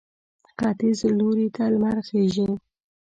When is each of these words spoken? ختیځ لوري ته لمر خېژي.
ختیځ 0.49 0.99
لوري 1.17 1.47
ته 1.55 1.63
لمر 1.73 1.97
خېژي. 2.07 2.49